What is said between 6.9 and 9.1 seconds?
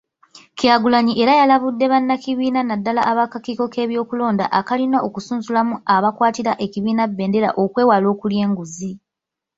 bbendera okwewala okulya enguzi.